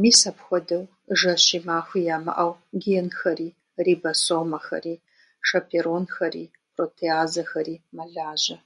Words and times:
Мис 0.00 0.20
апхуэдэу 0.30 0.84
жэщи 1.18 1.58
махуи 1.66 2.02
ямыӏэу 2.16 2.52
генхэри, 2.82 3.48
рибосомэхэри, 3.84 4.94
шэперонхэри, 5.46 6.44
протеазэхэри 6.74 7.76
мэлажьэ. 7.96 8.56